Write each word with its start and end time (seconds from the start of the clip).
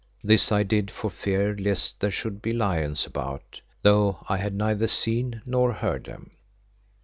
This 0.23 0.51
I 0.51 0.63
did 0.63 0.89
for 0.89 1.11
fear 1.11 1.55
lest 1.55 1.99
there 1.99 2.09
should 2.09 2.41
be 2.41 2.53
lions 2.53 3.05
about, 3.05 3.61
though 3.83 4.25
I 4.27 4.37
had 4.37 4.55
neither 4.55 4.87
seen 4.87 5.43
nor 5.45 5.73
heard 5.73 6.05
them. 6.05 6.31